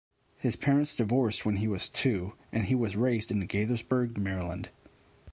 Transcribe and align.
His 0.39 0.55
parents 0.55 0.95
divorced 0.95 1.45
when 1.45 1.57
he 1.57 1.67
was 1.67 1.87
two, 1.87 2.33
and 2.51 2.65
he 2.65 2.73
was 2.73 2.97
raised 2.97 3.29
in 3.29 3.47
Gaithersburg, 3.47 4.17
Maryland. 4.17 4.69